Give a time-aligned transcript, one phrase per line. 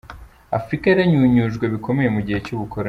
[0.57, 2.79] Afurika yaranyunyujwe bikomeye mu gihe cy’Ubukoloni.